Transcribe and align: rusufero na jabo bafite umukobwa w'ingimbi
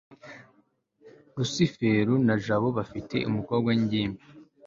rusufero 1.37 2.13
na 2.27 2.35
jabo 2.45 2.67
bafite 2.77 3.15
umukobwa 3.29 3.67
w'ingimbi 3.75 4.23